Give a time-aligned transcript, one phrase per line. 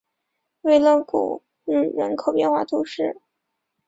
[0.61, 3.21] 维勒古日人口变化图示